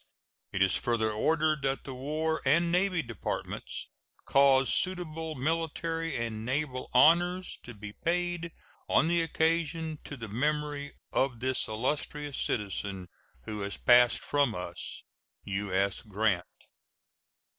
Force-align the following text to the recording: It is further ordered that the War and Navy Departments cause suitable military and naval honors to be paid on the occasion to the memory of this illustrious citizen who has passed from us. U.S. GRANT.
It 0.51 0.63
is 0.63 0.75
further 0.75 1.11
ordered 1.11 1.61
that 1.61 1.83
the 1.83 1.93
War 1.93 2.41
and 2.43 2.71
Navy 2.71 3.03
Departments 3.03 3.85
cause 4.25 4.73
suitable 4.73 5.35
military 5.35 6.17
and 6.17 6.43
naval 6.43 6.89
honors 6.91 7.59
to 7.61 7.75
be 7.75 7.93
paid 7.93 8.51
on 8.89 9.07
the 9.09 9.21
occasion 9.21 9.99
to 10.05 10.17
the 10.17 10.27
memory 10.27 10.93
of 11.13 11.39
this 11.39 11.67
illustrious 11.67 12.39
citizen 12.39 13.09
who 13.43 13.59
has 13.59 13.77
passed 13.77 14.21
from 14.21 14.55
us. 14.55 15.03
U.S. 15.43 16.01
GRANT. 16.01 16.47